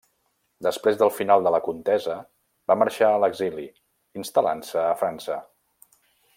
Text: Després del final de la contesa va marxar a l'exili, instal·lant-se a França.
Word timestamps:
Després 0.67 0.95
del 1.01 1.11
final 1.17 1.43
de 1.47 1.51
la 1.55 1.59
contesa 1.67 2.15
va 2.71 2.79
marxar 2.85 3.11
a 3.17 3.21
l'exili, 3.25 3.69
instal·lant-se 4.25 4.83
a 4.89 4.99
França. 5.05 5.41